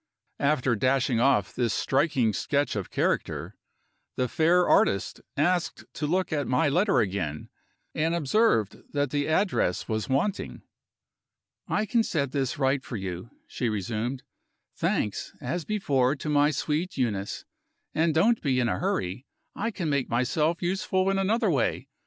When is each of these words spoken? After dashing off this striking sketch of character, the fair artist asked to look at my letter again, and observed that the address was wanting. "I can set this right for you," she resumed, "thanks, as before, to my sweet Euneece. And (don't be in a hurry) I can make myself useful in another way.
After 0.39 0.75
dashing 0.75 1.19
off 1.19 1.53
this 1.53 1.75
striking 1.75 2.33
sketch 2.33 2.75
of 2.75 2.89
character, 2.89 3.55
the 4.15 4.27
fair 4.27 4.67
artist 4.67 5.21
asked 5.37 5.85
to 5.93 6.07
look 6.07 6.33
at 6.33 6.47
my 6.47 6.69
letter 6.69 7.01
again, 7.01 7.49
and 7.93 8.15
observed 8.15 8.77
that 8.93 9.11
the 9.11 9.27
address 9.27 9.87
was 9.87 10.09
wanting. 10.09 10.63
"I 11.67 11.85
can 11.85 12.01
set 12.01 12.31
this 12.31 12.57
right 12.57 12.83
for 12.83 12.97
you," 12.97 13.29
she 13.45 13.69
resumed, 13.69 14.23
"thanks, 14.75 15.33
as 15.39 15.65
before, 15.65 16.15
to 16.15 16.29
my 16.29 16.49
sweet 16.49 16.97
Euneece. 16.97 17.45
And 17.93 18.11
(don't 18.15 18.41
be 18.41 18.59
in 18.59 18.67
a 18.67 18.79
hurry) 18.79 19.27
I 19.55 19.69
can 19.69 19.87
make 19.87 20.09
myself 20.09 20.63
useful 20.63 21.11
in 21.11 21.19
another 21.19 21.51
way. 21.51 21.89